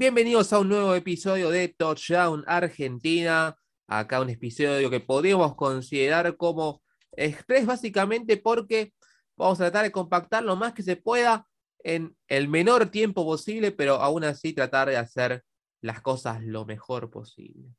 [0.00, 3.56] Bienvenidos a un nuevo episodio de Touchdown Argentina.
[3.88, 8.92] Acá un episodio que podríamos considerar como express básicamente porque
[9.36, 11.48] vamos a tratar de compactar lo más que se pueda
[11.80, 15.42] en el menor tiempo posible, pero aún así tratar de hacer
[15.80, 17.74] las cosas lo mejor posible.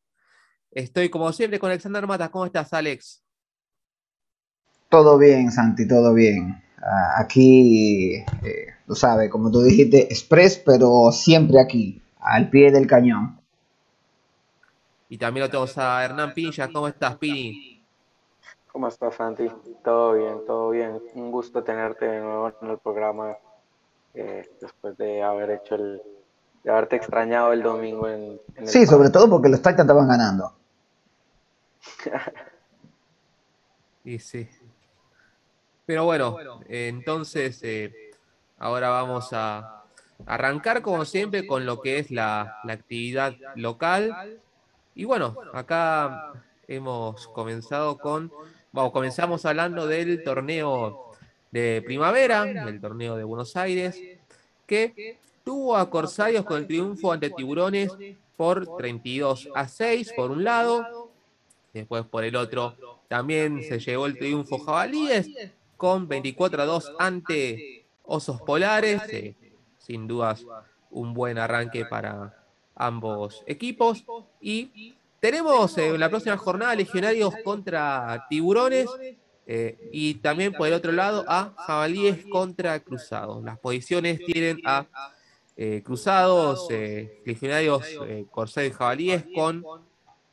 [0.71, 2.29] Estoy como siempre con Alexander Mata.
[2.29, 3.23] ¿Cómo estás, Alex?
[4.89, 6.61] Todo bien, Santi, todo bien.
[6.81, 12.87] Ah, aquí, eh, tú sabes, como tú dijiste, express, pero siempre aquí, al pie del
[12.87, 13.39] cañón.
[15.09, 16.69] Y también lo tenemos a Hernán Pinilla.
[16.71, 17.83] ¿Cómo estás, Pini?
[18.71, 19.49] ¿Cómo estás, Santi?
[19.83, 21.01] Todo bien, todo bien.
[21.15, 23.35] Un gusto tenerte de nuevo en el programa
[24.13, 26.01] eh, después de haber hecho el,
[26.63, 30.07] de haberte extrañado el domingo en, en el Sí, sobre todo porque los Titans estaban
[30.07, 30.53] ganando.
[34.03, 34.49] Y sí.
[35.85, 37.93] Pero bueno, eh, entonces eh,
[38.57, 39.78] ahora vamos a
[40.25, 44.39] arrancar como siempre con lo que es la, la actividad local.
[44.95, 46.33] Y bueno, acá
[46.67, 48.31] hemos comenzado con,
[48.71, 51.11] bueno, comenzamos hablando del torneo
[51.51, 53.99] de primavera, del torneo de Buenos Aires,
[54.67, 57.91] que tuvo a Corsarios con el triunfo ante Tiburones
[58.37, 61.09] por 32 a 6 por un lado,
[61.73, 62.75] después por el otro
[63.07, 65.27] también se llevó el triunfo Jabalíes
[65.75, 69.35] con 24 a 2 ante Osos Polares, eh,
[69.89, 70.45] sin dudas
[70.91, 72.45] un buen arranque para
[72.75, 74.05] ambos equipos
[74.39, 78.87] y tenemos en eh, la próxima jornada Legionarios contra Tiburones
[79.47, 83.43] eh, y también por el otro lado a Jabalíes contra Cruzados.
[83.43, 84.85] Las posiciones tienen a
[85.57, 86.67] eh, Cruzados,
[87.25, 87.83] Legionarios,
[88.29, 89.65] Corsarios y Jabalíes con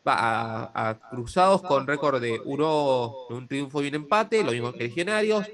[0.05, 4.85] a, a, Cruzados con récord de uno, un triunfo y un empate, lo mismo que
[4.85, 5.47] Legionarios.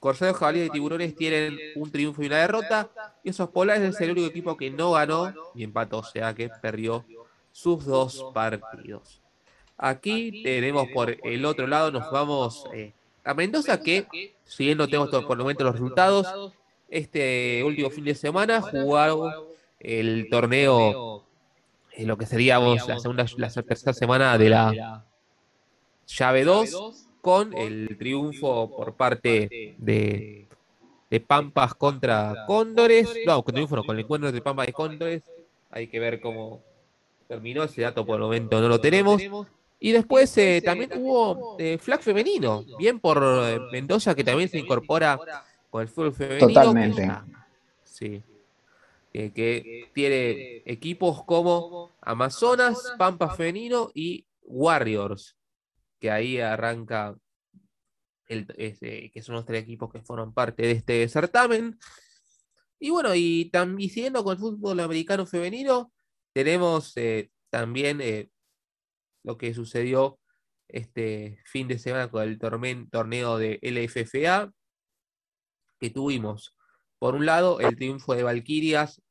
[0.00, 2.90] Corsarios, Jabalíes y Tiburones tienen un triunfo y una derrota.
[3.22, 6.48] Y esos Polares es el único equipo que no ganó y empató, o sea que
[6.48, 7.04] perdió
[7.52, 9.20] sus dos partidos.
[9.76, 12.92] Aquí tenemos por el otro lado, nos vamos eh,
[13.24, 16.54] a Mendoza, que si bien no tenemos por el momento los resultados,
[16.88, 19.32] este último fin de semana jugaron
[19.78, 21.24] el torneo,
[21.92, 25.04] en lo que seríamos la segunda, la tercera semana de la
[26.06, 30.46] llave 2, con el triunfo por parte de,
[31.10, 33.08] de Pampas contra Cóndores.
[33.26, 35.22] No, con triunfo no, con el encuentro de Pampas y Cóndores.
[35.70, 36.62] Hay que ver cómo
[37.28, 39.22] terminó ese dato por el momento, no lo tenemos.
[39.78, 44.58] Y después eh, también hubo eh, flag femenino, bien por eh, Mendoza que también se
[44.58, 45.18] incorpora
[45.70, 46.48] con el fútbol femenino.
[46.48, 47.02] Totalmente.
[47.02, 47.12] Que,
[47.84, 48.22] sí.
[49.12, 55.36] que tiene equipos como Amazonas, Pampa Femenino y Warriors,
[56.00, 57.16] que ahí arranca,
[58.26, 61.78] el, que son los tres equipos que fueron parte de este certamen.
[62.78, 65.92] Y bueno, y también siguiendo con el fútbol americano femenino,
[66.32, 68.30] tenemos eh, también eh,
[69.22, 70.18] lo que sucedió
[70.68, 74.52] este fin de semana con el torneo de LFFA,
[75.78, 76.56] que tuvimos,
[76.98, 79.02] por un lado, el triunfo de Valquirias,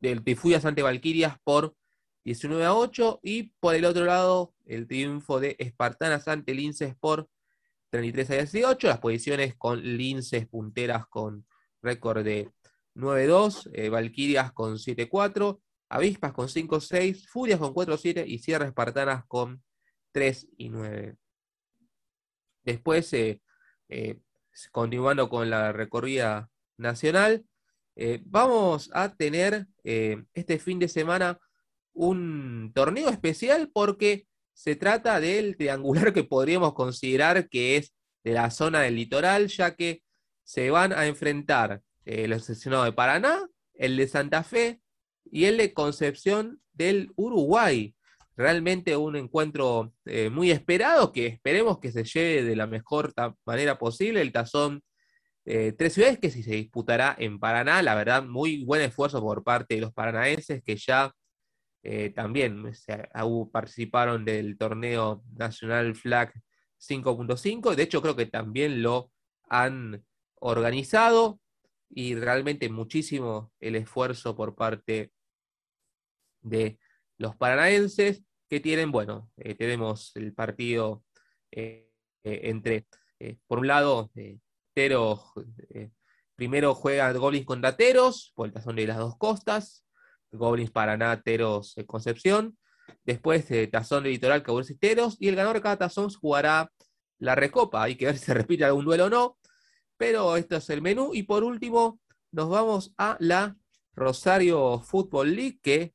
[0.00, 1.74] del Tifuyas ante Valquirias por
[2.24, 7.28] 19 a 8, y por el otro lado, el triunfo de Espartanas ante Linces por
[7.90, 11.46] 33 a 18, las posiciones con Linces punteras con
[11.82, 12.50] récord de
[12.94, 19.62] 9-2, eh, Valquirias con 7-4, Avispas con 5-6, Furias con 4-7 y Sierra Espartanas con
[20.12, 21.16] 3 y 9.
[22.64, 23.42] Después, eh,
[23.88, 24.20] eh,
[24.70, 27.44] continuando con la recorrida nacional,
[28.24, 31.38] vamos a tener este fin de semana
[31.94, 37.94] un torneo especial porque se trata del triangular que podríamos considerar que es
[38.24, 40.02] de la zona del litoral, ya que
[40.44, 44.80] se van a enfrentar el seleccionado de Paraná, el de Santa Fe
[45.24, 47.94] y el de Concepción del Uruguay.
[48.36, 53.12] Realmente un encuentro eh, muy esperado que esperemos que se lleve de la mejor
[53.44, 54.20] manera posible.
[54.20, 54.82] El tazón
[55.44, 59.42] eh, Tres Ciudades que si se disputará en Paraná, la verdad, muy buen esfuerzo por
[59.42, 61.12] parte de los paranaenses que ya
[61.84, 62.72] eh, también
[63.50, 66.32] participaron del torneo Nacional Flag
[66.78, 67.74] 5.5.
[67.74, 69.10] De hecho, creo que también lo
[69.48, 70.04] han
[70.36, 71.40] organizado
[71.90, 75.12] y realmente muchísimo el esfuerzo por parte
[76.40, 76.78] de
[77.18, 81.04] los paranaenses que tienen, bueno, eh, tenemos el partido
[81.50, 81.90] eh,
[82.22, 82.86] entre,
[83.46, 84.10] por un lado,
[84.74, 85.32] Teros,
[86.36, 89.84] primero juega Goblins contra Teros, por el tazón de las dos costas,
[90.32, 92.56] Goblins Paraná, Teros, Concepción,
[93.04, 96.70] después Tazón de Litoral, Caburés y Teros, y el ganador de cada tazón jugará
[97.18, 99.38] la recopa, hay que ver si se repite algún duelo o no,
[99.96, 101.10] pero esto es el menú.
[101.14, 102.00] Y por último,
[102.32, 103.56] nos vamos a la
[103.94, 105.94] Rosario Football League, que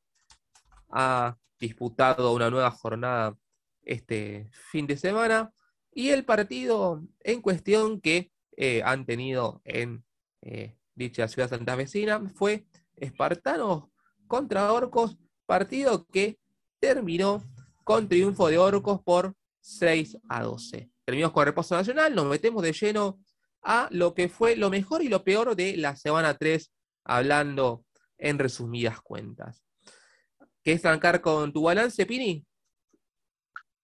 [0.90, 3.36] ha disputado una nueva jornada
[3.82, 5.52] este fin de semana.
[5.92, 10.04] Y el partido en cuestión que eh, han tenido en
[10.42, 13.84] eh, dicha ciudad santafesina fue Espartanos
[14.28, 16.38] contra Orcos, partido que
[16.78, 17.42] terminó
[17.82, 20.90] con triunfo de Orcos por 6 a 12.
[21.04, 23.18] Terminamos con el repaso nacional, nos metemos de lleno
[23.62, 26.70] a lo que fue lo mejor y lo peor de la semana 3,
[27.04, 27.84] hablando
[28.18, 29.64] en resumidas cuentas.
[30.62, 32.44] ¿Quieres trancar con tu balance, Pini?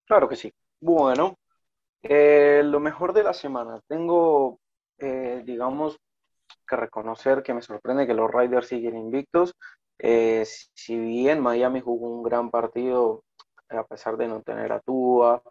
[0.05, 0.52] Claro que sí.
[0.81, 1.38] Bueno,
[2.02, 3.81] eh, lo mejor de la semana.
[3.88, 4.61] Tengo,
[4.99, 5.99] eh, digamos,
[6.67, 9.55] que reconocer que me sorprende que los Riders siguen invictos.
[9.99, 13.25] Eh, si bien Miami jugó un gran partido,
[13.69, 15.43] a pesar de no tener a Tua,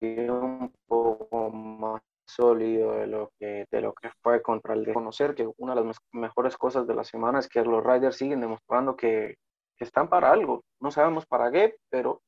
[0.00, 5.34] un poco más sólido de lo que de lo que fue contra el de conocer
[5.34, 8.96] que una de las mejores cosas de la semana es que los Riders siguen demostrando
[8.96, 9.36] que,
[9.78, 10.64] están para algo.
[10.80, 12.22] No sabemos para qué pero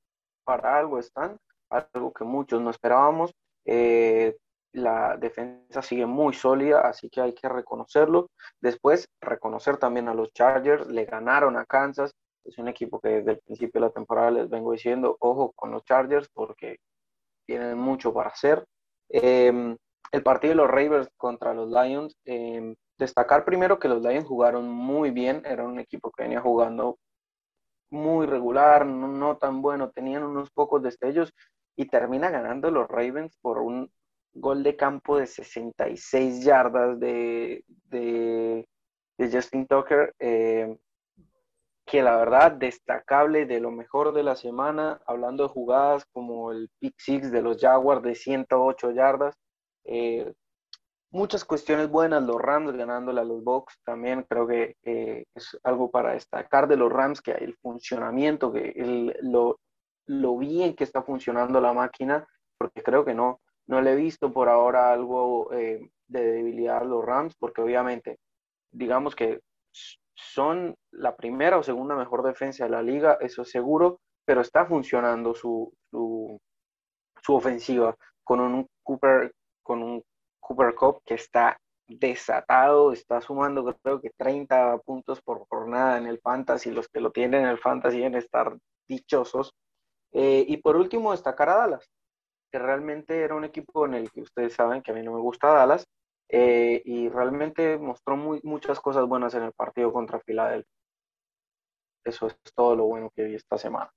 [0.44, 1.38] para algo están
[1.70, 3.32] algo que muchos no esperábamos.
[3.64, 4.36] Eh,
[4.76, 8.30] la defensa sigue muy sólida, así que hay que reconocerlo.
[8.60, 12.14] Después, reconocer también a los Chargers, le ganaron a Kansas,
[12.44, 15.70] es un equipo que desde el principio de la temporada les vengo diciendo, ojo con
[15.70, 16.76] los Chargers porque
[17.46, 18.66] tienen mucho para hacer.
[19.08, 19.76] Em,
[20.12, 24.68] el partido de los Ravens contra los Lions, em, destacar primero que los Lions jugaron
[24.68, 26.98] muy bien, era un equipo que venía jugando
[27.90, 31.32] muy regular, no, tan bueno, tenían unos pocos destellos
[31.76, 33.90] y termina ganando los Ravens por un
[34.38, 38.66] gol de campo de 66 yardas de, de,
[39.18, 40.14] Justin Tucker.
[40.18, 40.76] Em,
[41.86, 46.68] que la verdad destacable de lo mejor de la semana, hablando de jugadas como el
[46.80, 49.36] pick six de los Jaguars de 108 yardas,
[49.84, 50.32] eh,
[51.10, 56.14] muchas cuestiones buenas, los Rams ganándole a los Bucks, también creo que es algo para
[56.14, 59.60] destacar de los Rams, que el funcionamiento, que el, lo,
[60.06, 62.26] lo bien que está funcionando la máquina,
[62.58, 66.84] porque creo que no, no le he visto por ahora algo eh, de debilidad a
[66.84, 68.18] los Rams, porque obviamente,
[68.70, 69.40] digamos que
[70.14, 74.66] son la primera o segunda mejor defensa de la liga, eso es seguro, pero está
[74.66, 76.40] funcionando su, su,
[77.28, 77.94] ofensiva
[78.24, 79.32] con un Cooper,
[79.62, 80.02] con un
[80.40, 81.58] Cooper Cup que está
[81.88, 87.10] desatado, está sumando creo que 30 puntos por jornada en el fantasy, los que lo
[87.12, 88.56] tienen en el fantasy deben estar
[88.88, 89.54] dichosos.
[90.12, 91.88] Eh, y por último, destacar a Dallas,
[92.56, 95.20] que realmente era un equipo en el que ustedes saben que a mí no me
[95.20, 95.86] gusta Dallas,
[96.30, 100.72] eh, y realmente mostró muy, muchas cosas buenas en el partido contra Filadelfia.
[102.02, 103.92] Eso es todo lo bueno que vi esta semana.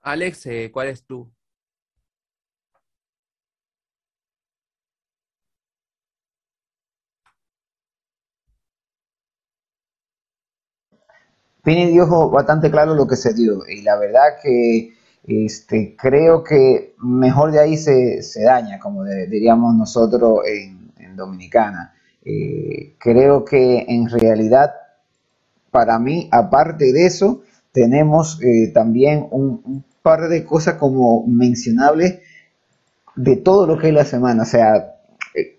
[0.00, 1.30] Alex, eh, ¿cuál es tú?
[11.62, 14.97] Pini dijo bastante claro lo que se dio y la verdad que
[15.28, 20.78] este, creo que mejor de ahí se, daña, como diríamos nosotros en,
[21.16, 21.94] Dominicana.
[22.24, 24.70] Eh, creo que en realidad,
[25.72, 27.42] para mí, aparte de eso,
[27.72, 32.20] tenemos eh, también un, par de cosas como mencionables
[33.16, 34.44] de todo lo que es la semana.
[34.44, 34.94] O sea,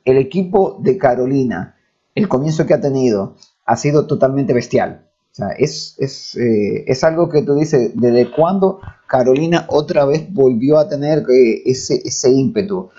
[0.05, 1.75] el equipo de Carolina,
[2.15, 3.35] el comienzo que ha tenido,
[3.65, 5.08] ha sido totalmente bestial.
[5.57, 8.79] Es, es, eh, es algo que tú dices, ¿desde cuándo
[9.09, 12.89] Carolina otra vez volvió a tener eh, ese, ese ímpetu.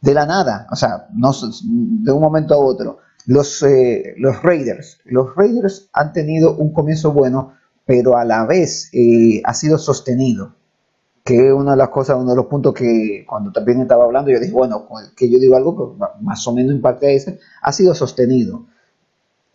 [0.00, 2.98] De la nada, o sea, no, de un momento a otro.
[3.26, 7.54] Los, eh, los Raiders, los Raiders han tenido un comienzo bueno,
[7.86, 10.56] pero a la vez eh, ha sido sostenido.
[11.24, 14.30] Que es una de las cosas, uno de los puntos que cuando también estaba hablando,
[14.30, 14.86] yo dije, bueno,
[15.16, 18.66] que yo digo algo, pues, más o menos en parte de ese, ha sido sostenido.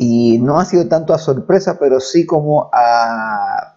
[0.01, 3.75] Y no ha sido tanto a sorpresa, pero sí como a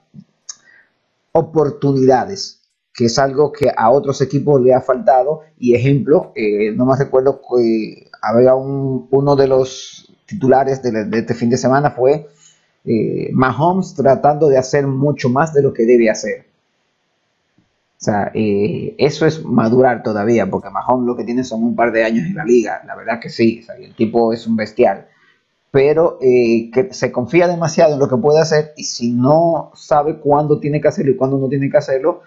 [1.33, 2.61] oportunidades,
[2.95, 5.41] que es algo que a otros equipos le ha faltado.
[5.59, 11.35] Y ejemplo, eh, no me recuerdo que había un, uno de los titulares de, este
[11.35, 12.29] fin de semana fue
[12.85, 16.47] eh, Mahomes tratando de hacer mucho más de lo que debe hacer.
[18.01, 21.91] O sea, eh, eso es madurar todavía, porque Mahomes lo que tiene son un par
[21.91, 25.09] de años en la liga, la verdad que sí, el tipo es un bestial
[25.73, 30.19] pero eh, que se confía demasiado en lo que puede hacer y si no sabe
[30.19, 32.21] cuándo tiene que hacerlo y cuándo no tiene que hacerlo,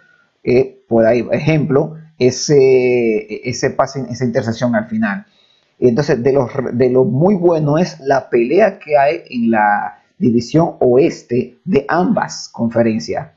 [0.43, 5.27] eh, por ahí, ejemplo, ese, ese pase, esa intersección al final.
[5.77, 10.77] Entonces, de lo, de lo muy bueno es la pelea que hay en la división
[10.79, 13.27] oeste de ambas conferencias.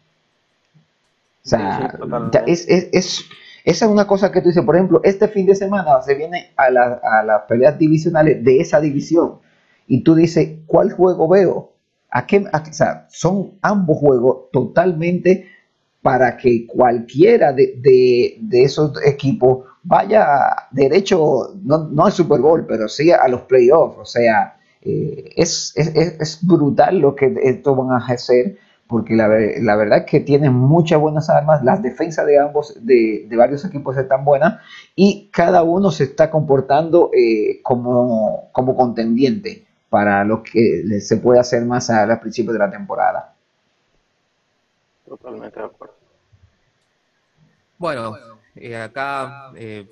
[1.44, 1.98] O sea,
[2.46, 3.24] es, es, es,
[3.62, 6.52] esa es una cosa que tú dices, por ejemplo, este fin de semana se viene
[6.56, 9.40] a, a las peleas divisionales de esa división
[9.88, 11.72] y tú dices, ¿cuál juego veo?
[12.10, 15.48] ¿A qué, o sea, son ambos juegos totalmente
[16.02, 20.26] para que cualquiera de, esos equipos vaya
[20.70, 23.98] derecho, no, no, al Super Bowl, pero sí a los playoffs.
[23.98, 29.28] O sea, eh, es, es, brutal lo que estos van a hacer, porque la,
[29.60, 33.64] la, verdad es que tienen muchas buenas armas, las defensas de ambos, de, de varios
[33.64, 34.60] equipos están buenas,
[34.94, 41.40] y cada uno se está comportando eh, como, como contendiente para lo que se puede
[41.40, 43.34] hacer más al principio de la temporada.
[45.06, 45.94] Totalmente de acuerdo.
[47.78, 48.16] Bueno,
[48.54, 49.86] eh, acá, eh,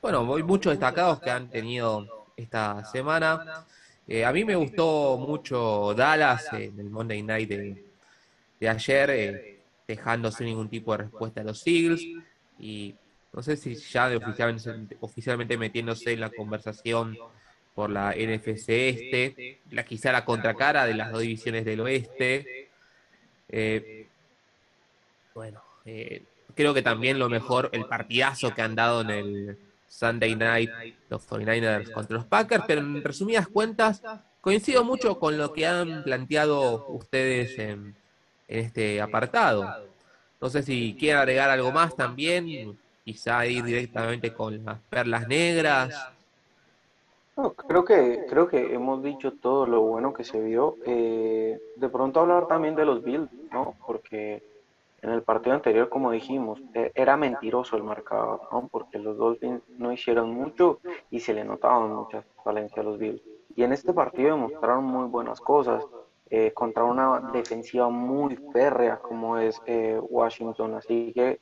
[0.00, 3.64] bueno, hay muchos destacados que han tenido esta semana.
[4.06, 7.84] Eh, a mí me gustó mucho Dallas en el Monday Night de,
[8.60, 12.02] de ayer, dejando sin ningún tipo de respuesta a los Eagles.
[12.58, 12.94] Y
[13.32, 17.16] no sé si ya de oficialmente, oficialmente metiéndose en la conversación
[17.74, 22.68] por la NFC este, la, quizá la contracara de las dos divisiones del oeste.
[23.48, 24.06] Eh,
[25.34, 26.22] bueno, eh,
[26.54, 30.70] creo que también lo mejor, el partidazo que han dado en el Sunday Night
[31.08, 34.02] los 49ers contra los Packers, pero en resumidas cuentas,
[34.40, 37.96] coincido mucho con lo que han planteado ustedes en,
[38.46, 39.88] en este apartado.
[40.40, 46.13] No sé si quieren agregar algo más también, quizá ir directamente con las perlas negras
[47.66, 50.76] creo que creo que hemos dicho todo lo bueno que se vio.
[50.84, 53.74] Eh, de pronto hablar también de los Bills, ¿no?
[53.86, 54.42] Porque
[55.02, 58.68] en el partido anterior, como dijimos, e, era mentiroso el marcador, ¿no?
[58.70, 63.22] Porque los Dolphins no hicieron mucho y se le notaban muchas falencias a los Bills.
[63.56, 65.84] Y en este partido demostraron muy buenas cosas
[66.30, 71.38] eh, contra una defensiva muy férrea como es eh, Washington, así que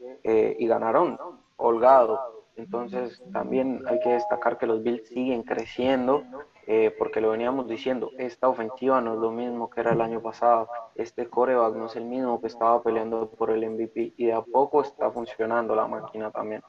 [0.59, 1.19] y ganaron
[1.57, 6.23] holgado entonces también hay que destacar que los Bills siguen creciendo,
[6.67, 10.21] eh, porque lo veníamos diciendo, esta ofensiva no es lo mismo que era el año
[10.21, 14.33] pasado, este coreback no es el mismo que estaba peleando por el MVP y de
[14.35, 16.63] a poco está funcionando la máquina también.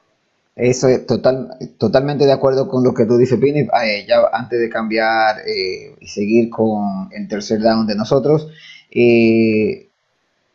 [0.56, 3.60] Eso es total, totalmente de acuerdo con lo que tú dices, Pini.
[3.60, 8.48] Eh, ya antes de cambiar eh, y seguir con el tercer down de nosotros,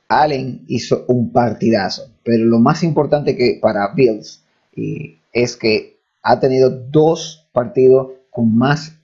[0.08, 4.44] Allen hizo un partidazo, pero lo más importante que para Bills
[5.34, 8.96] es que ha tenido dos partidos con más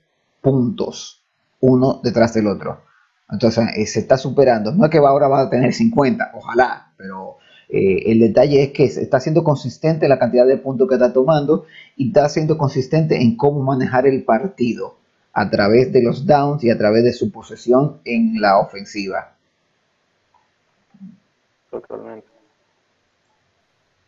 [0.41, 1.21] puntos,
[1.59, 2.81] uno detrás del otro.
[3.29, 4.71] Entonces eh, se está superando.
[4.71, 7.37] No es que ahora va a tener 50, ojalá, pero
[7.69, 11.11] eh, el detalle es que está siendo consistente en la cantidad de puntos que está
[11.11, 11.65] tomando
[11.95, 14.97] y está siendo consistente en cómo manejar el partido
[15.33, 19.35] a través de los downs y a través de su posesión en la ofensiva.
[21.69, 22.27] Totalmente.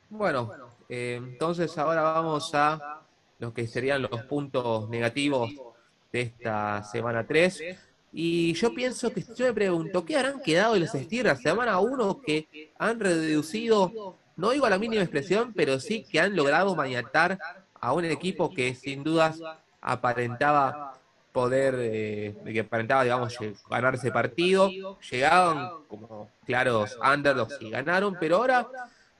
[0.09, 0.49] Bueno,
[0.89, 3.01] eh, entonces ahora vamos a
[3.39, 5.51] lo que serían los puntos negativos
[6.11, 7.63] de esta semana 3.
[8.13, 12.21] Y yo pienso que yo me pregunto, ¿qué habrán quedado de los Steelers semana 1
[12.21, 17.37] que han reducido, no digo a la mínima expresión, pero sí que han logrado maniatar
[17.79, 19.39] a un equipo que sin dudas
[19.81, 20.93] aparentaba
[21.31, 23.37] poder, eh, que aparentaba, digamos,
[23.69, 24.69] ganar ese partido.
[25.11, 28.67] Llegaban como claros underdogs y ganaron, pero ahora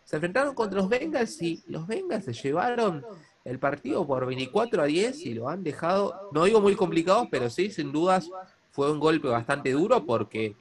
[0.08, 3.06] se enfrentaron contra los Bengals y los Bengals se llevaron
[3.44, 7.50] el partido por 24 a 10 y lo han dejado, no digo muy complicado, pero
[7.50, 8.30] sí, sin dudas,
[8.72, 10.56] fue un golpe bastante duro porque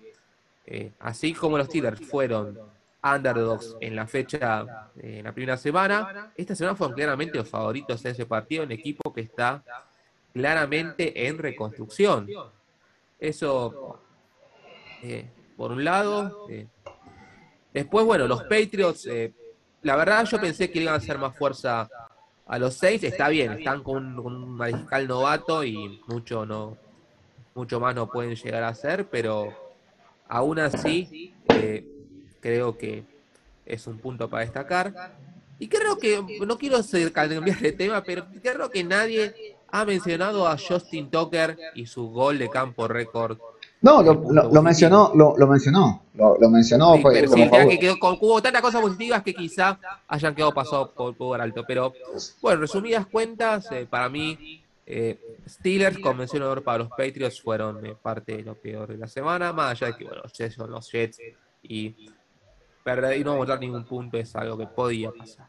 [0.66, 2.58] eh, así como los Steelers fueron
[3.04, 8.10] underdogs en la fecha, en la primera semana, esta semana fueron claramente los favoritos en
[8.10, 9.62] ese partido, un equipo que está
[10.32, 12.28] claramente en reconstrucción.
[13.20, 14.00] Eso,
[15.04, 16.66] eh, por un lado, eh,
[17.76, 19.34] Después, bueno, los Patriots, eh,
[19.82, 21.86] la verdad yo pensé que iban a hacer más fuerza
[22.46, 26.78] a los seis, está bien, están con un, mariscal novato y mucho no
[27.54, 29.52] mucho más no pueden llegar a hacer, pero
[30.26, 31.86] aún así eh,
[32.40, 33.04] creo que
[33.66, 35.14] es un punto para destacar.
[35.58, 36.78] Y creo que, no quiero
[37.12, 42.38] cambiar de tema, pero creo que nadie ha mencionado a Justin Tucker y su gol
[42.38, 43.38] de campo récord
[43.82, 46.96] no, lo, lo, mencionó, lo, lo, mencionó, lo, mencionó.
[46.96, 49.78] Sí, pero sí, que quedó, hubo tantas cosas positivas que quizá
[50.08, 51.64] hayan quedado pasado por, por alto.
[51.66, 51.92] Pero
[52.40, 55.18] bueno, resumidas cuentas, eh, para mí, eh,
[55.48, 59.52] Steelers con mención para los Patriots fueron eh, parte de lo peor de la semana,
[59.52, 61.18] más allá de que, bueno, son los Jets
[61.62, 62.10] y
[62.82, 65.48] perder y no votar ningún punto es algo que podía pasar.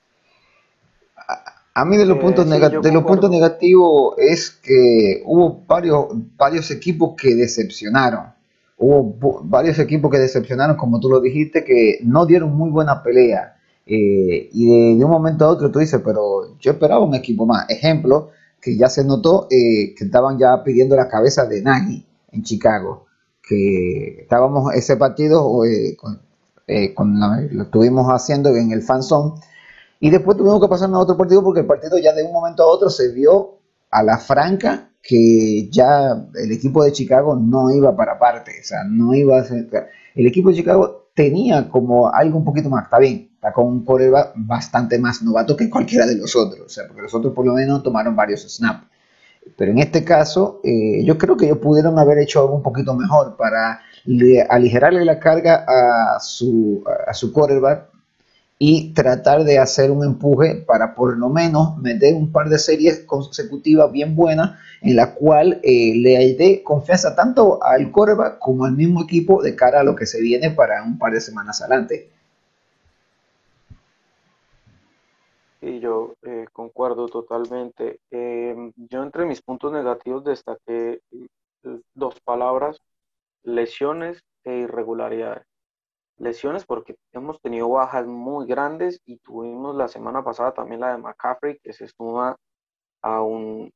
[1.78, 7.14] A mí de los, puntos, de los puntos negativos es que hubo varios, varios equipos
[7.16, 8.34] que decepcionaron.
[8.80, 13.58] Hubo varios equipos que decepcionaron, como tú lo dijiste, que no dieron muy buena pelea.
[13.86, 17.70] Eh, y de, un momento a otro tú dices, pero yo esperaba un equipo más.
[17.70, 22.08] Ejemplo, que ya se notó eh, que estaban ya pidiendo la cabeza de Nagy.
[22.32, 23.06] en Chicago,
[23.48, 26.22] que estábamos ese partido eh, con,
[26.66, 29.04] eh, lo estuvimos haciendo en el fan
[30.00, 32.64] y después tuvimos que pasar a otro partido porque el partido ya de un momento
[32.64, 37.96] a otro se vio a la franca que ya el equipo de Chicago no iba
[37.96, 39.68] para parte, o sea, no iba a ser,
[40.16, 43.86] el equipo de Chicago tenía como algo un poquito más, está bien, está con un
[43.86, 47.46] coreback bastante más novato que cualquiera de los otros, o sea, porque los otros por
[47.46, 48.86] lo menos tomaron varios snaps.
[49.56, 52.94] Pero en este caso, eh, yo creo que ellos pudieron haber hecho algo un poquito
[52.94, 53.80] mejor para
[54.50, 57.90] aligerarle la carga a su, a su quarterback
[58.60, 63.02] y tratar de hacer un empuje para por lo menos meter un par de series
[63.06, 68.74] consecutivas bien buenas en la cual eh, le dé confianza tanto al quarterback como al
[68.74, 72.10] mismo equipo de cara a lo que se viene para un par de semanas adelante.
[75.62, 78.00] Y yo eh, concuerdo totalmente.
[78.12, 82.80] Em, yo entre mis puntos negativos destaqué eh, dos palabras,
[83.44, 85.46] lesiones e irregularidades.
[86.18, 90.98] Lesiones porque hemos tenido bajas muy grandes y tuvimos la semana pasada también la de
[90.98, 92.36] McCaffrey que se suma
[93.02, 93.72] a un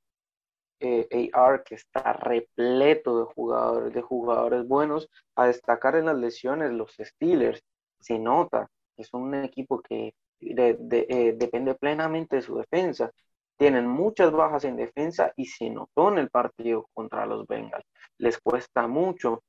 [0.79, 5.09] eh, AR que está repleto de jugadores, de jugadores buenos.
[5.35, 7.63] A destacar en las lesiones los Steelers,
[7.99, 13.11] se nota, es un equipo que eh, depende plenamente de su defensa.
[13.57, 17.85] Tienen muchas bajas en defensa y se notó en el partido contra los Bengals.
[18.17, 19.43] Les cuesta mucho.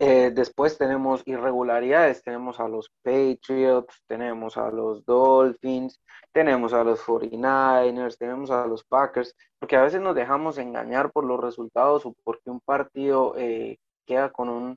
[0.00, 6.00] Eh, después tenemos irregularidades, tenemos a los Patriots, tenemos a los Dolphins,
[6.32, 11.24] tenemos a los 49ers, tenemos a los Packers, porque a veces nos dejamos engañar por
[11.24, 14.76] los resultados o porque un partido eh, queda con un,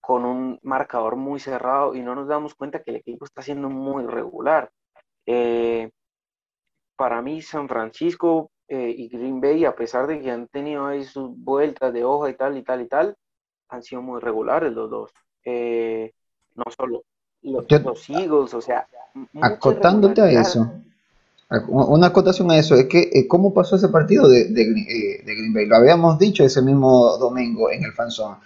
[0.00, 3.70] con un marcador muy cerrado y no nos damos cuenta que el equipo está siendo
[3.70, 4.70] muy regular.
[5.24, 5.90] Eh,
[6.96, 11.30] para mí, San Francisco y Green Bay, a pesar de que han tenido ahí sus
[11.36, 13.16] vueltas de hoja y tal y tal y tal,
[13.70, 15.10] han sido muy regulares los dos.
[15.44, 16.12] Eh,
[16.54, 17.02] no solo
[17.42, 18.86] los, Eagles, o sea.
[19.40, 20.70] Acotándote a eso,
[21.68, 25.34] una acotación a eso, es que eh, cómo pasó ese partido de, de, eh, de,
[25.34, 25.66] Green Bay.
[25.66, 28.36] Lo habíamos dicho ese mismo domingo en el fanzone.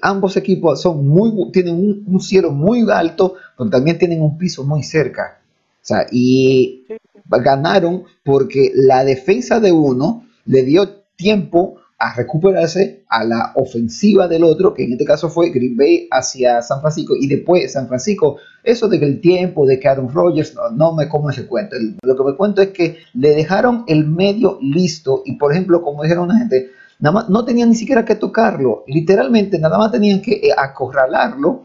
[0.00, 4.82] Ambos equipos son muy, tienen un, cielo muy alto, pero también tienen un piso muy
[4.82, 5.40] cerca.
[5.82, 6.86] O sea, y
[7.28, 14.44] ganaron porque la defensa de uno le dio tiempo a recuperarse a la ofensiva del
[14.44, 18.36] otro, que en este caso fue Green Bay hacia San Francisco, y después San Francisco,
[18.62, 22.16] eso de que el tiempo de que Aaron Rodgers, no, me como ese cuento, lo
[22.16, 26.28] que me cuento es que le dejaron el medio listo, y por ejemplo, como dijeron
[26.28, 30.34] la gente, nada más, no tenían ni siquiera que tocarlo, literalmente nada más tenían que
[30.34, 31.64] eh, acorralarlo,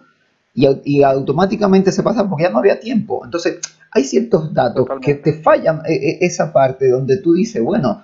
[0.56, 3.26] y, automáticamente se pasa porque ya no había tiempo.
[3.26, 3.58] Entonces,
[3.90, 8.04] hay ciertos datos que te fallan eh, eh, esa parte donde tú dices, bueno,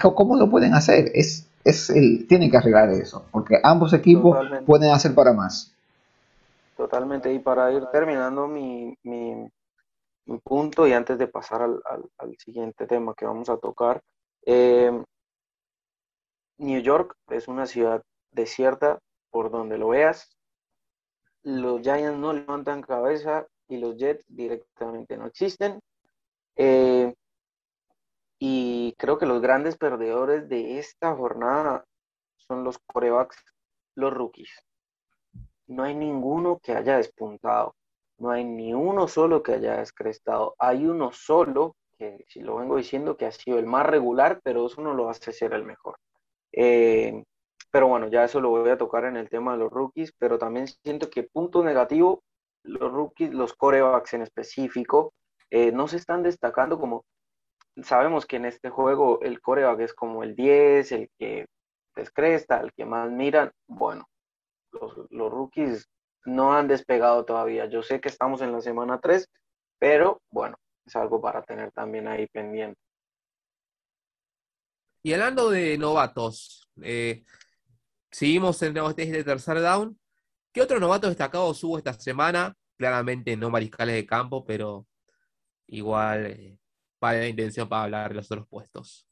[0.00, 1.10] ¿Cómo lo pueden hacer?
[1.14, 5.74] Es, es el, tienen que arreglar eso, porque ambos equipos pueden hacer para más.
[6.76, 9.50] Totalmente, y para ir terminando mi, mi,
[10.42, 11.80] punto y antes de pasar al,
[12.18, 14.02] al, siguiente tema que vamos a tocar,
[14.44, 14.90] eh,
[16.58, 18.98] New York es una ciudad desierta
[19.30, 20.30] por donde lo veas.
[21.42, 25.80] Los Giants no levantan cabeza y los Jets directamente no existen.
[26.56, 27.14] Eh,
[28.96, 31.84] creo que los grandes perdedores de esta jornada
[32.36, 33.36] son los corebacks,
[33.94, 34.50] los rookies.
[35.66, 37.74] No hay ninguno que haya despuntado.
[38.18, 40.54] No hay ni uno solo que haya descrestado.
[40.58, 44.66] Hay uno solo, que si lo vengo diciendo, que ha sido el más regular, pero
[44.66, 45.96] eso no lo hace ser el mejor.
[46.52, 47.24] Eh,
[47.70, 50.38] pero bueno, ya eso lo voy a tocar en el tema de los rookies, pero
[50.38, 52.22] también siento que punto negativo,
[52.62, 55.12] los rookies, los corebacks en específico,
[55.50, 57.04] eh, no se están destacando como
[57.82, 61.46] sabemos que en este juego el coreback es como el 10, el que
[61.94, 63.50] descresta, el que más miran.
[63.66, 64.08] Bueno,
[64.72, 65.88] los, rookies
[66.24, 67.66] no han despegado todavía.
[67.66, 69.28] Yo sé que estamos en la semana 3,
[69.78, 70.56] pero bueno,
[70.86, 72.80] es algo para tener también ahí pendiente.
[75.02, 77.24] Y hablando de novatos, eh,
[78.10, 79.98] seguimos en el de tercer down.
[80.52, 82.54] ¿Qué otro novato destacado hubo esta semana?
[82.78, 84.86] Claramente no mariscales de campo, pero
[85.66, 86.58] igual eh,
[87.12, 89.06] la intención para hablar de los otros puestos.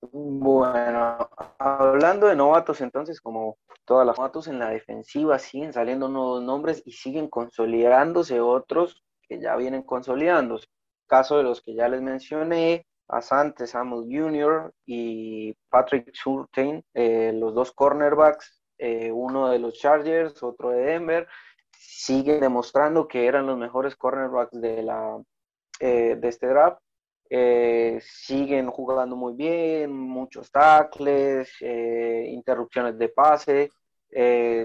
[0.00, 6.42] Bueno, hablando de novatos, entonces, como todas las novatos en la defensiva siguen saliendo nuevos
[6.42, 10.66] nombres y siguen consolidándose otros que ya vienen consolidándose.
[11.06, 14.72] Caso de los que ya les mencioné, Asante Samuel Jr.
[14.86, 21.26] y Patrick Surtain, eh, los dos cornerbacks, eh, uno de los Chargers, otro de Denver,
[21.78, 25.22] siguen demostrando que eran los mejores cornerbacks de, la,
[25.80, 26.78] eh, de este draft.
[27.30, 33.70] eh, siguen jugando muy bien, muchos tackles, eh, interrupciones de pase,
[34.10, 34.64] eh,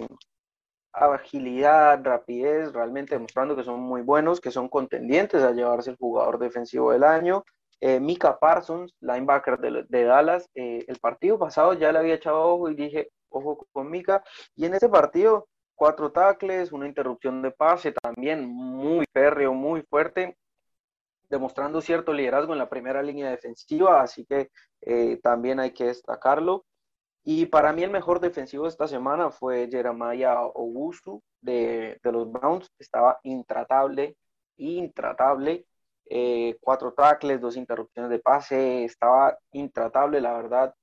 [0.94, 6.40] agilidad, rapidez, realmente demostrando que son muy buenos, que son contendientes a llevarse el jugador
[6.40, 7.44] defensivo del año.
[8.00, 13.10] Mika Parsons, linebacker de, Dallas, el partido pasado ya le había echado ojo y dije,
[13.30, 14.24] ojo con Mika,
[14.56, 15.50] y en ese partido
[15.84, 20.38] cuatro tackles, una interrupción de pase también muy férreo, muy fuerte,
[21.30, 26.64] demostrando cierto liderazgo en la primera línea defensiva, así que eh, también hay que destacarlo.
[27.26, 32.32] Y para mí el mejor defensivo de esta semana fue Jeremiah Ogusu de, de los
[32.32, 32.72] Browns.
[32.80, 34.16] Estaba intratable,
[34.56, 35.66] intratable.
[36.06, 38.86] Eh, cuatro tackles, dos interrupciones de pase.
[38.86, 40.74] Estaba intratable, la verdad.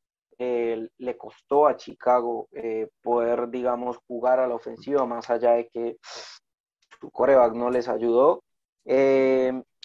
[0.42, 2.48] Eh, le costó a Chicago
[3.03, 5.98] poder, digamos, jugar a la ofensiva, más allá de que
[6.98, 8.42] su coreback no les ayudó.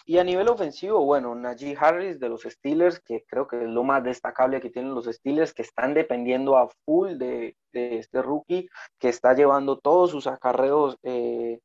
[0.07, 3.83] Y a nivel ofensivo, bueno, Najee Harris de los Steelers, que creo que es lo
[3.83, 9.09] más destacable que tienen los Steelers, que están dependiendo a full de, este rookie, que
[9.09, 11.59] está llevando todos sus acarreos eh,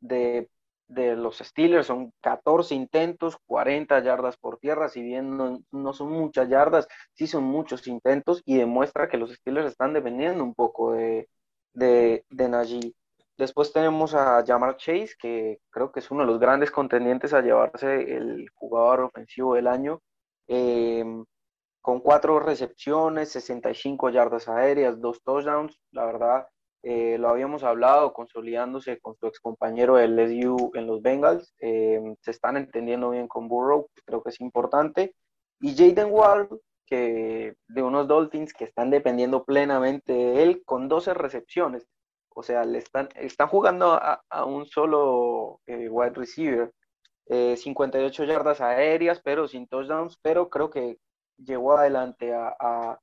[0.00, 0.48] de,
[0.88, 1.86] los Steelers.
[1.86, 7.44] Son 14 intentos, 40 yardas por tierra, si bien no, son muchas yardas, sí son
[7.44, 11.28] muchos intentos y demuestra que los Steelers están dependiendo un poco de,
[11.72, 12.94] de, de Najee.
[13.38, 17.42] Después tenemos a Jamar Chase, que creo que es uno de los grandes contendientes a
[17.42, 20.00] llevarse el jugador ofensivo del año,
[20.46, 21.24] em,
[21.82, 25.78] con cuatro recepciones, 65 yardas aéreas, dos touchdowns.
[25.92, 26.48] La verdad,
[26.88, 31.52] eh, lo habíamos hablado, consolidándose con su ex compañero del LSU en los Bengals.
[31.58, 35.12] Em, se están entendiendo bien con Burrow, creo que es importante.
[35.58, 36.48] Y Jaden Ward,
[36.86, 41.88] que de unos Dolphins que están dependiendo plenamente de él, con 12 recepciones.
[42.28, 46.72] O sea, le están, están jugando a, un solo eh, wide receiver.
[47.28, 50.98] 58 eh, yardas aéreas, pero sin touchdowns, pero creo que
[51.36, 53.00] llegó adelante a,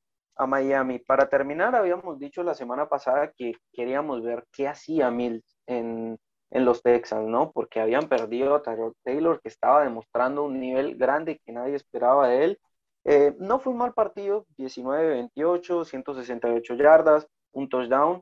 [0.47, 0.99] Miami.
[0.99, 6.19] Para terminar, habíamos dicho la semana pasada que queríamos ver qué hacía Mills en,
[6.51, 7.51] los Texans, ¿no?
[7.51, 12.27] Porque habían perdido a Tyrod Taylor, que estaba demostrando un nivel grande que nadie esperaba
[12.27, 12.59] de él.
[13.05, 18.21] Eh, no fue un mal partido, 19-28, 168 yardas, un touchdown,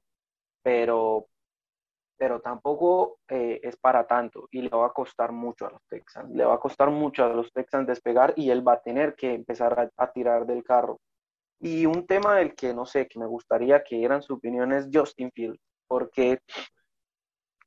[0.63, 1.28] pero,
[2.17, 6.30] pero tampoco eh, es para tanto y le va a costar mucho a los Texans.
[6.32, 9.34] Le va a costar mucho a los Texans despegar y él va a tener que
[9.34, 11.00] empezar a, tirar del carro.
[11.62, 14.88] Y un tema del que no sé, que me gustaría que dieran su opinión es
[14.91, 16.39] Justin Fields, porque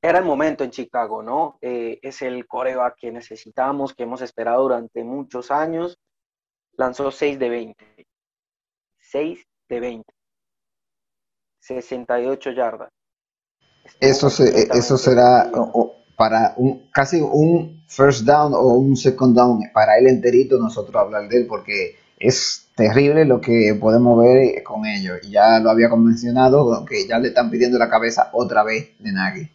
[0.01, 1.57] era el momento en Chicago, ¿no?
[1.61, 5.97] Eh, es el coreback que necesitamos, que hemos esperado durante muchos años.
[6.73, 8.07] Lanzó 6 de 20.
[8.99, 10.13] 6 de 20.
[11.59, 12.89] 68 yardas.
[13.99, 15.49] Eso, eso será
[16.17, 21.27] para un, casi un first down o un second down para él enterito nosotros hablar
[21.29, 21.95] de él porque
[22.27, 25.19] es terrible lo que podemos ver con ellos.
[25.29, 29.51] Ya lo había mencionado, que ya le están pidiendo la cabeza otra vez de Nagy.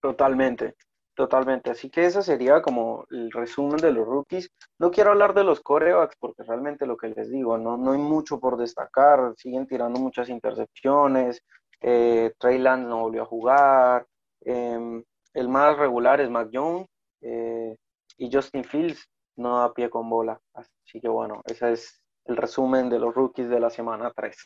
[0.00, 0.74] Totalmente.
[1.14, 4.50] Totalmente, así que ese sería como el resumen de los rookies.
[4.78, 7.98] No quiero hablar de los corebacks porque realmente lo que les digo, no, no hay
[7.98, 11.42] mucho por destacar, siguen tirando muchas intercepciones,
[11.82, 14.06] eh, Trey Lance no volvió a jugar,
[14.40, 15.02] em,
[15.34, 16.86] el más regular es Mac Jones
[17.20, 17.76] eh,
[18.16, 19.06] y Justin Fields
[19.40, 20.40] no da pie con bola.
[20.54, 24.36] Así que bueno, ese es el resumen de los rookies de la semana 3.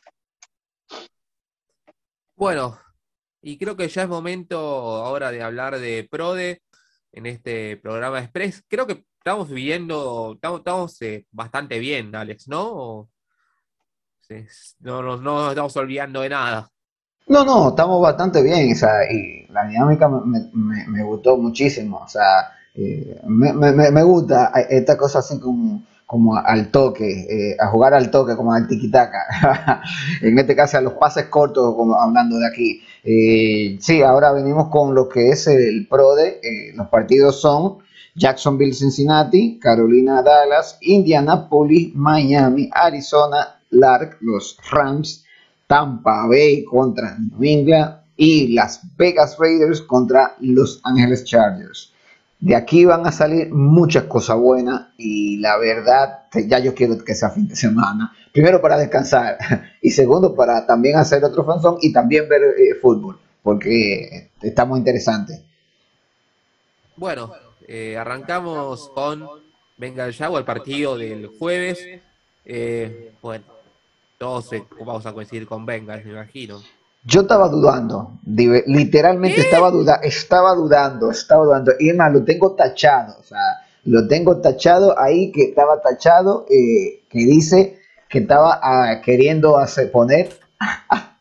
[2.36, 2.78] Bueno,
[3.42, 6.62] y creo que ya es momento ahora de hablar de Prode
[7.12, 8.64] en este programa Express.
[8.68, 13.08] Creo que estamos viviendo, estamos, eh, bastante bien, Alex, ¿no?
[14.80, 16.68] no, no, nos estamos olvidando de nada.
[17.26, 22.52] No, no, estamos bastante bien, o sea, y la dinámica me, gustó muchísimo, o sea,
[22.74, 28.52] eh, me, gusta esta cosa así como al toque, eh, a jugar al toque, como
[28.52, 29.82] al tiquitaca.
[30.22, 32.82] en este caso, a los pases cortos, como hablando de aquí.
[33.04, 36.40] Eh, sí, ahora venimos con lo que es el PRODE.
[36.42, 37.78] Eh, los partidos son
[38.14, 45.24] Jacksonville, Cincinnati, Carolina, Dallas, Indianapolis, Miami, Arizona, Lark, los Rams,
[45.66, 51.93] Tampa Bay contra New England y Las Vegas Raiders contra Los Angeles Chargers.
[52.44, 57.14] De aquí van a salir muchas cosas buenas y la verdad, ya yo quiero que
[57.14, 58.14] sea fin de semana.
[58.34, 59.38] Primero para descansar
[59.80, 64.78] y segundo para también hacer otro fanzón y también ver eh, fútbol, porque está muy
[64.78, 65.42] interesante.
[66.96, 67.32] Bueno,
[67.66, 69.26] eh, arrancamos con
[69.78, 71.82] Venga el Yago, el partido del jueves.
[72.44, 73.46] Eh, bueno,
[74.18, 76.60] todos vamos a coincidir con Venga, me imagino.
[77.04, 81.72] Yo estaba dudando, literalmente estaba, duda, estaba dudando, estaba dudando.
[81.78, 83.16] Y más, lo tengo tachado.
[83.20, 89.02] O sea, lo tengo tachado ahí, que estaba tachado, eh, que dice que estaba ah,
[89.02, 90.30] queriendo hacer, poner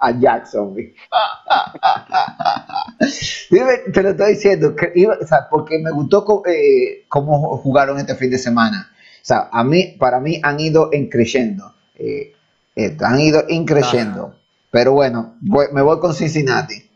[0.00, 0.74] a Jackson.
[3.92, 4.74] Te lo estoy diciendo,
[5.50, 8.92] porque me gustó eh, cómo jugaron este fin de semana.
[8.92, 11.74] O sea, a mí, para mí han ido increciendo.
[11.96, 12.34] Eh,
[12.76, 14.34] eh, han ido increciendo.
[14.78, 15.34] Pero bueno,
[15.72, 16.88] me voy con Cincinnati.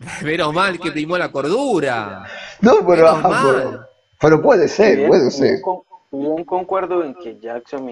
[0.24, 2.24] Menos mal que primó la cordura.
[2.60, 3.86] No, pero,
[4.20, 5.60] pero, puede ser, puede ser.
[6.10, 7.88] un concuerdo en que Jackson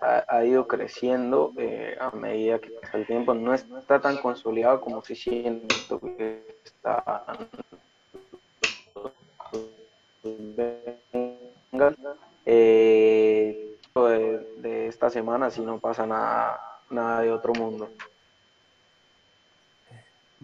[0.00, 3.34] ha, ido creciendo eh, a medida que pasa el tiempo.
[3.34, 7.26] No está tan consolidado como si siento que está
[12.46, 17.90] eh, de, de, esta semana si no pasa nada, nada de otro mundo.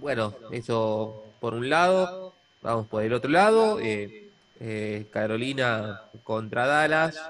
[0.02, 2.34] Bueno, eso por un lado.
[2.60, 3.78] Vamos por el otro lado.
[3.78, 7.22] Eh, eh, Carolina contra Dallas.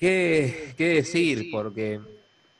[0.00, 1.48] ¿Qué, qué decir?
[1.52, 2.00] Porque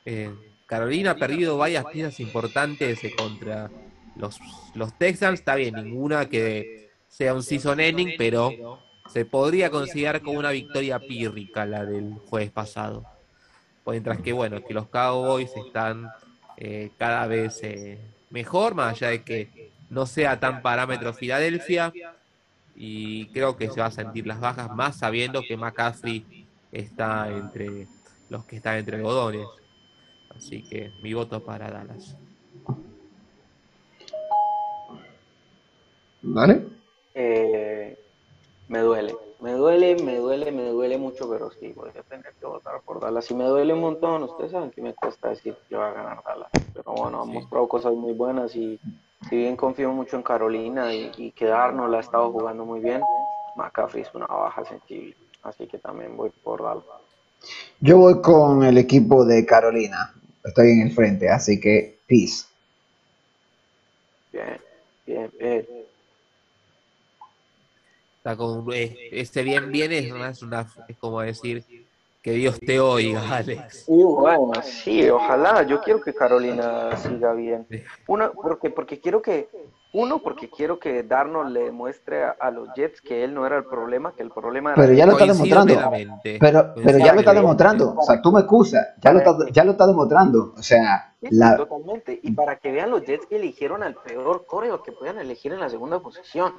[0.04, 0.30] eh,
[0.66, 3.68] Carolina ha perdido varias piezas importantes contra
[4.14, 4.38] los,
[4.76, 5.40] los Texans.
[5.40, 11.00] Está bien, ninguna que sea un season ending, pero se podría considerar como una victoria
[11.00, 13.04] pírrica la del jueves pasado.
[13.84, 16.08] Mientras que, bueno, que los Cowboys están
[16.60, 21.92] eh, cada vez eh, mejor, más allá de que no sea tan parámetro Filadelfia.
[22.74, 27.86] Y creo que se va a sentir las bajas más sabiendo que McCaffrey está entre
[28.28, 29.46] los que están entre algodones.
[30.36, 32.16] Así que mi voto para Dallas.
[36.22, 36.66] ¿Vale?
[37.14, 37.96] Eh,
[38.68, 39.16] me duele.
[39.40, 43.00] Me duele, me duele, me duele mucho, pero sí, voy a tener que votar por
[43.00, 43.30] Dallas.
[43.30, 46.22] Y me duele un montón, ustedes saben que me cuesta decir que va a ganar
[46.24, 46.50] Dallas.
[46.74, 48.78] Pero bueno, hemos mostrado cosas muy buenas y
[49.28, 53.02] si bien confío mucho en Carolina y, y que Darnold ha estado jugando muy bien,
[53.56, 55.16] McCaffrey es una baja sensible.
[55.42, 56.84] Así que también voy por Dallas.
[57.80, 60.12] Yo voy con el equipo de Carolina.
[60.44, 62.46] Estoy en el frente, así que peace.
[64.32, 64.60] Bien,
[65.06, 65.77] bien, bien
[68.36, 71.64] con, este bien bien es, una, es como decir
[72.22, 73.84] que Dios te oiga, Alex.
[73.86, 75.62] bueno, sí, ojalá.
[75.62, 77.66] Yo quiero que Carolina siga bien.
[78.06, 79.48] Una, porque, porque quiero que,
[79.92, 83.64] uno, porque quiero que Darnold le demuestre a, los Jets que él no era el
[83.64, 84.82] problema, que el problema era.
[84.82, 85.74] Pero ya lo está demostrando.
[86.22, 87.94] Pero, pero ya lo está demostrando.
[87.96, 88.86] O sea, tú me excusas.
[89.00, 90.54] Ya lo está, ya lo está demostrando.
[90.56, 91.56] O sea, la...
[91.56, 92.18] totalmente.
[92.22, 95.60] Y para que vean los Jets que eligieron al peor coreo que puedan elegir en
[95.60, 96.52] la segunda posición.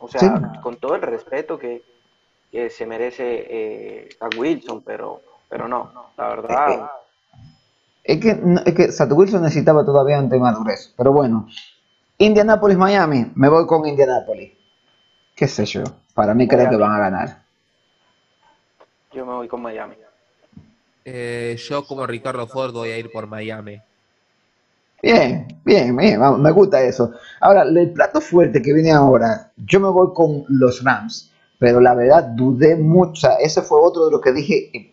[0.00, 1.82] O sea, con todo el respeto que,
[2.70, 6.90] se merece eh, a Wilson, pero, pero no, la verdad.
[8.02, 8.30] Es que,
[8.64, 10.92] es que, es Wilson necesitaba todavía un tema madurez.
[10.96, 11.46] Pero bueno,
[12.18, 14.52] Indianapolis, Miami, me voy con Indianapolis.
[15.36, 15.84] ¿Qué sé yo?
[16.14, 17.42] Para mí creo que van a ganar.
[19.12, 19.96] Yo me voy con Miami.
[21.04, 23.80] Eh, yo como Ricardo Ford voy a ir por Miami.
[25.02, 27.12] Bien, bien, bien, me gusta eso.
[27.40, 31.94] Ahora, el plato fuerte que viene ahora, yo me voy con los Rams, pero la
[31.94, 33.28] verdad dudé mucho.
[33.40, 34.92] ese fue otro de los que dije,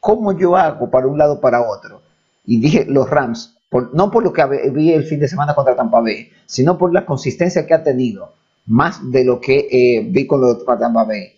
[0.00, 2.02] ¿cómo yo hago para un lado para otro?
[2.46, 3.56] Y dije los Rams,
[3.92, 7.04] no por lo que vi el fin de semana contra Tampa Bay, sino por la
[7.04, 8.32] consistencia que ha tenido,
[8.66, 11.32] más de lo que eh, vi con los Tampa Bay.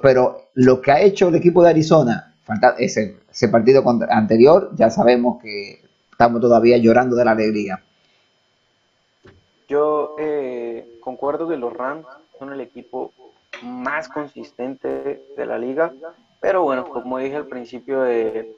[0.00, 2.32] pero lo que ha hecho el equipo de Arizona,
[2.78, 5.85] ese, ese partido anterior, ya sabemos que
[6.16, 7.78] estamos todavía llorando de la alegría.
[9.68, 12.06] Yo eh, concuerdo que los Rams
[12.38, 13.12] son el equipo
[13.62, 15.92] más consistente de la liga,
[16.40, 18.56] pero bueno, como dije al principio de,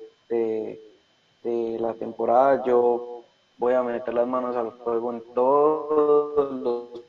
[1.80, 3.24] la temporada, yo
[3.56, 7.02] voy a meter las manos al fuego en todos los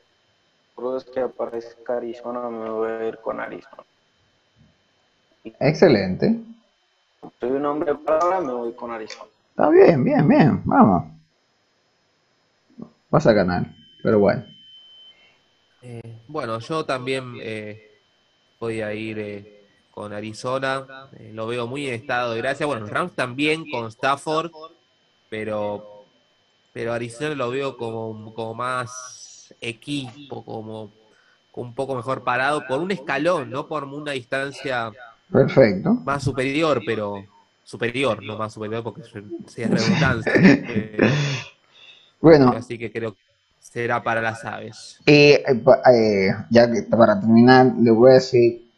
[0.74, 3.84] juegos que aparezca Arizona, me voy a ir con Arizona.
[5.44, 6.40] Excelente.
[7.38, 9.30] Soy un hombre de palabra, me voy con Arizona.
[9.60, 11.04] Está bien, bien, bien, vamos.
[13.10, 13.66] Vas a ganar,
[14.02, 14.42] pero bueno.
[15.82, 18.00] Eh, bueno, yo también eh,
[18.58, 21.10] voy a ir eh, con Arizona.
[21.34, 22.64] lo veo muy en estado de gracia.
[22.64, 24.50] Bueno, Rams también con Stafford,
[25.28, 26.06] pero,
[26.72, 30.90] pero Arizona lo veo como, como más equipo, como
[31.52, 34.90] un poco mejor parado por un escalón, no por una distancia
[35.30, 35.90] Perfecto.
[36.02, 37.26] más superior, pero
[37.64, 39.02] superior, no más superior porque
[39.46, 40.32] sea redundancia.
[40.42, 40.98] Eh,
[42.20, 42.50] bueno.
[42.50, 43.20] Así que creo que
[43.58, 45.00] será para las aves.
[45.06, 45.44] Y eh,
[45.94, 48.68] eh, ya que para terminar, le voy a decir,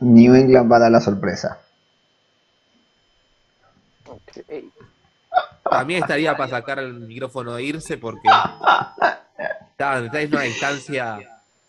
[0.00, 1.60] New England va a dar la sorpresa.
[5.64, 8.28] A mí estaría para sacar el micrófono e irse porque
[9.70, 11.18] está, en una distancia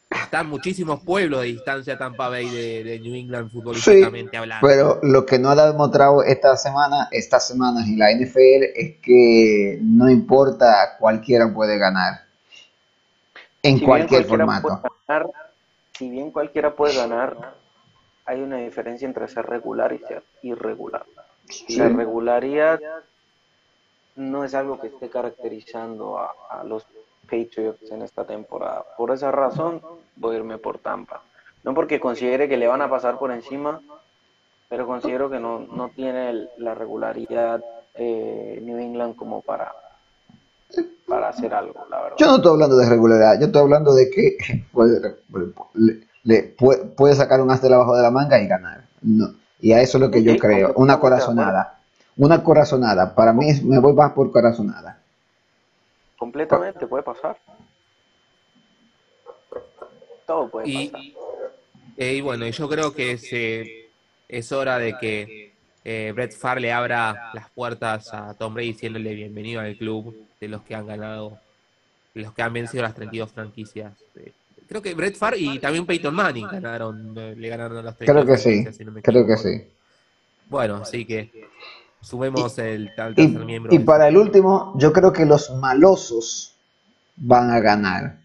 [0.10, 4.68] están muchísimos pueblos de distancia Tampa Bay de, de New England futbolísticamente hablando.
[4.68, 9.78] Pero lo que no ha demostrado esta semana, estas semanas en la NFL es que
[9.82, 12.22] no importa, cualquiera puede ganar.
[13.62, 14.82] En Si cualquier formato.
[15.08, 15.28] ganar,
[15.98, 17.54] si bien cualquiera puede ganar,
[18.26, 21.06] hay una diferencia entre ser regular y ser irregular.
[21.68, 21.96] Y la Sí.
[21.96, 22.80] regularidad
[24.16, 26.86] no es algo que esté caracterizando a, a los
[27.30, 28.84] Patriots en esta temporada.
[28.98, 29.82] Por esa razón
[30.16, 31.22] voy a irme por Tampa.
[31.64, 33.82] No porque considere que le van a pasar por encima,
[34.70, 37.62] pero considero que no, no tiene la regularidad
[37.96, 39.74] eh, New England como para,
[41.08, 42.16] para hacer algo, la verdad.
[42.18, 44.38] Yo no estoy hablando de regularidad, yo estoy hablando de que
[44.72, 45.16] puede,
[45.74, 48.84] le- le- puede, puede sacar un as de abajo de la manga y ganar.
[49.02, 49.34] No.
[49.60, 50.74] Y a eso es lo que yo creo.
[50.76, 51.80] Una corazonada.
[52.16, 53.16] Una corazonada.
[53.16, 54.99] Para mí me voy más por corazonada.
[56.20, 57.38] Completamente, puede pasar.
[60.28, 61.06] Todo puede Y, pasar.
[61.98, 63.90] eh, y bueno, yo creo que es, eh,
[64.28, 65.54] es hora de que
[65.86, 70.48] eh, Brett Favre le abra las puertas a Tom Brady diciéndole bienvenido al club de
[70.50, 71.40] los que han ganado,
[72.14, 73.94] de los que han vencido las 32 franquicias.
[74.16, 74.32] Eh,
[74.68, 78.26] creo que Brett Favre y también Peyton Manning ganaron, eh, le ganaron a las 32
[78.26, 78.78] Creo que sí.
[78.78, 79.64] si no Creo que sí.
[80.48, 81.32] Bueno, así que
[82.02, 83.74] sumemos el tal Y, tercer miembro.
[83.74, 86.56] y para el último, yo creo que los malosos
[87.16, 88.20] van a ganar.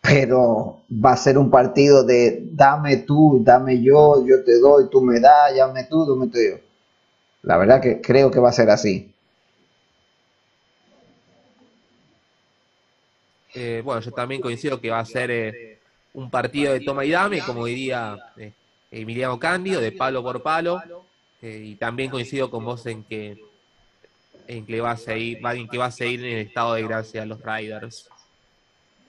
[0.00, 5.00] Pero va a ser un partido de dame tú, dame yo, yo te doy, tú
[5.00, 6.56] me das, llame tú, tú me te yo.
[7.42, 9.12] La verdad que creo que va a ser así.
[13.54, 15.78] Eh, bueno, yo también coincido que va a ser eh,
[16.14, 18.52] un partido de toma y dame, como diría eh,
[18.90, 20.80] Emiliano Cándido, de palo por palo.
[21.42, 23.36] Eh, y también coincido con vos en que
[24.46, 26.82] en que va a seguir, va- en que va a seguir en el estado de
[26.82, 28.08] gracia los Riders.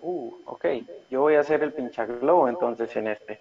[0.02, 0.66] Uh, ok.
[1.10, 3.40] Yo voy a hacer el pinchaglobo entonces en este.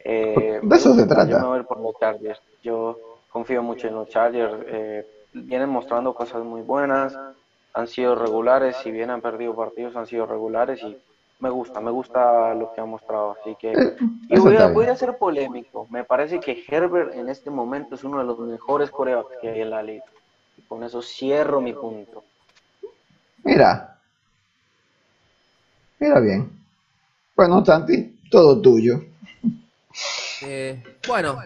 [0.00, 1.38] Eh, De eso se Yo trata.
[1.40, 2.40] me voy por los Chargers.
[2.62, 2.98] Yo
[3.30, 4.54] confío mucho en los Chargers.
[4.66, 7.16] eh, vienen mostrando cosas muy buenas.
[7.74, 8.76] Han sido regulares.
[8.82, 10.82] Si bien han perdido partidos, han sido regulares.
[10.82, 10.96] Y
[11.44, 13.36] me gusta, me gusta lo que han mostrado.
[13.38, 13.72] Así que.
[13.72, 13.96] Eh,
[14.30, 15.86] Y voy a, voy a ser polémico.
[15.90, 19.60] Me parece que Herbert en este momento es uno de los mejores corebacks que hay
[19.60, 20.04] en la liga.
[20.56, 22.24] Y con eso cierro mi punto.
[23.44, 23.98] Mira.
[25.98, 26.50] Mira bien.
[27.36, 29.02] Bueno, Santi, todo tuyo.
[30.42, 31.38] Eh, bueno,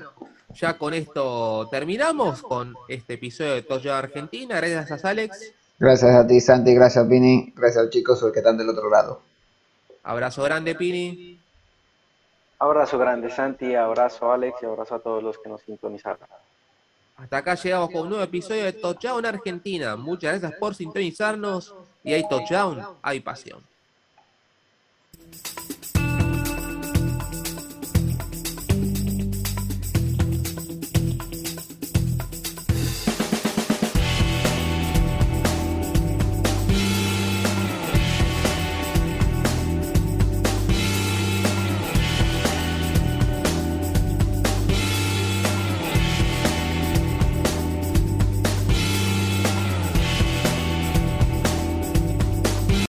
[0.55, 4.61] ya con esto terminamos con este episodio de Touchdown Argentina.
[4.61, 5.55] Gracias a Alex.
[5.79, 6.73] Gracias a ti, Santi.
[6.75, 7.53] Gracias, Vini.
[7.57, 9.28] Gracias a los chicos que están del otro lado.
[10.09, 11.39] Abrazo grande, Pini.
[12.59, 13.75] Abrazo grande, Santi.
[13.75, 14.63] Abrazo, Alex.
[14.63, 16.27] Y abrazo a todos los que nos sintonizaron.
[17.17, 19.97] Hasta acá llegamos con un nuevo episodio de Touchdown Argentina.
[19.97, 23.61] Muchas gracias por sintonizarnos y hay Touchdown, hay pasión.